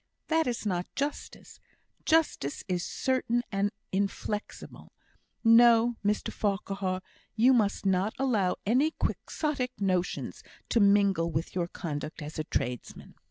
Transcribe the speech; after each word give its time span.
"That 0.29 0.47
is 0.47 0.65
not 0.65 0.87
justice 0.95 1.59
justice 2.05 2.63
is 2.67 2.83
certain 2.83 3.43
and 3.51 3.69
inflexible. 3.91 4.91
No! 5.43 5.95
Mr 6.03 6.31
Farquhar, 6.33 7.03
you 7.35 7.53
must 7.53 7.85
not 7.85 8.15
allow 8.17 8.55
any 8.65 8.95
Quixotic 8.99 9.79
notions 9.79 10.41
to 10.69 10.79
mingle 10.79 11.29
with 11.29 11.53
your 11.53 11.67
conduct 11.67 12.23
as 12.23 12.39
a 12.39 12.43
tradesman." 12.45 13.13